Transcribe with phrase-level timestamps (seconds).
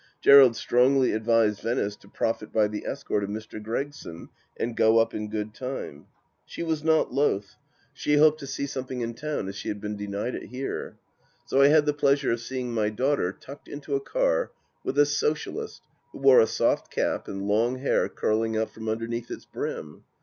[0.19, 3.61] Gerald strongly advised Venice to profit by the escort of Mr.
[3.61, 6.07] Gregson and go up in good time.
[6.43, 7.55] She was not loath;
[7.93, 9.95] she hoped to 218 THE LAST DITCH see something in to^m as she had been
[9.95, 10.97] denied it here.
[11.45, 14.49] So I had the pleasure of seeing my daughter tucked into a car
[14.83, 19.29] with a Socialist who wore a soft cap and long hair curling out from underneath
[19.29, 20.03] its brim.